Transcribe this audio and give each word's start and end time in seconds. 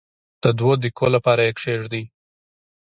د 0.43 0.45
دوو 0.59 0.71
دقیقو 0.81 1.07
لپاره 1.15 1.41
یې 1.47 1.51
کښېږدئ. 1.57 2.03